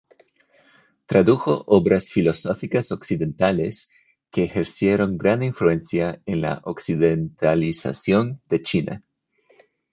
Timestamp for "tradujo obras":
1.11-2.09